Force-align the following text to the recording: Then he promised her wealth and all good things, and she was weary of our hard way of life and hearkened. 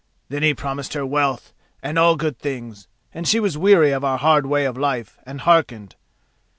Then 0.29 0.41
he 0.41 0.55
promised 0.55 0.93
her 0.95 1.05
wealth 1.05 1.53
and 1.83 1.95
all 1.99 2.15
good 2.15 2.39
things, 2.39 2.87
and 3.13 3.27
she 3.27 3.39
was 3.39 3.55
weary 3.55 3.91
of 3.91 4.03
our 4.03 4.17
hard 4.17 4.47
way 4.47 4.65
of 4.65 4.75
life 4.75 5.19
and 5.27 5.41
hearkened. 5.41 5.95